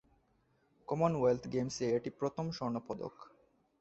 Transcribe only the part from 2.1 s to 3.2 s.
প্রথম স্বর্ণপদক।